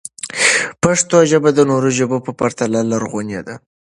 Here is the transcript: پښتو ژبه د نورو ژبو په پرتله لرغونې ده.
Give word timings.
پښتو 0.83 1.17
ژبه 1.31 1.49
د 1.53 1.59
نورو 1.71 1.89
ژبو 1.97 2.17
په 2.25 2.31
پرتله 2.39 2.79
لرغونې 2.91 3.39
ده. 3.47 3.55